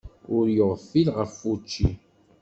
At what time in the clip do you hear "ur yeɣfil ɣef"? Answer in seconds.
0.35-1.33